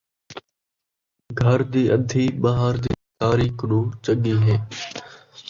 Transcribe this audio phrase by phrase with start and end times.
[1.41, 4.55] گھر دی ادھی ٻاہر دی ساری کنوں چن٘ڳی ہے